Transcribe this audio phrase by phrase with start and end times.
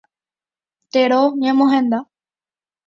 [0.91, 1.99] Tero ñemohenda.